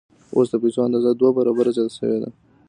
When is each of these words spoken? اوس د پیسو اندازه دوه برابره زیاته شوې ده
اوس 0.35 0.47
د 0.51 0.55
پیسو 0.63 0.79
اندازه 0.87 1.11
دوه 1.19 1.31
برابره 1.37 1.71
زیاته 1.75 1.93
شوې 1.99 2.17
ده 2.21 2.29